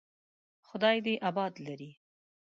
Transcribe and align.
خدای 0.67 0.97
دې 1.05 1.13
آباد 1.29 1.53
لري. 1.65 1.91